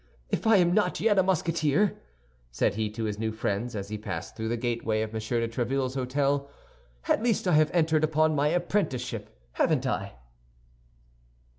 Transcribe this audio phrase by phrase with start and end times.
[0.31, 1.95] "If I am not yet a Musketeer,"
[2.49, 5.19] said he to his new friends, as he passed through the gateway of M.
[5.19, 6.47] de Tréville's hôtel,
[7.07, 10.13] "at least I have entered upon my apprenticeship, haven't I?"